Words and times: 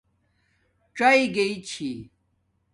ژئ 0.97 1.21
گی 1.33 1.49
چھی 1.67 1.91